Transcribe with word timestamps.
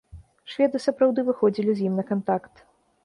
Шведы 0.53 0.77
сапраўды 0.85 1.25
выходзілі 1.27 1.71
з 1.81 1.87
ім 1.91 2.01
на 2.01 2.07
кантакт. 2.11 2.55